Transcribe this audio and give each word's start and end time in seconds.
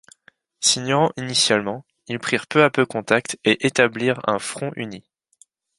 S'ignorant 0.61 1.11
initialement, 1.15 1.85
ils 2.07 2.17
prirent 2.17 2.47
peu 2.47 2.63
à 2.63 2.71
peu 2.71 2.87
contact 2.87 3.37
et 3.45 3.67
établirent 3.67 4.27
un 4.27 4.39
front 4.39 4.71
uni. 4.75 5.03